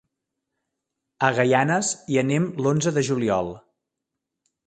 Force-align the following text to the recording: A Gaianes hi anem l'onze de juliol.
A 1.27 1.29
Gaianes 1.39 1.91
hi 2.13 2.17
anem 2.23 2.49
l'onze 2.67 2.95
de 2.97 3.05
juliol. 3.11 3.53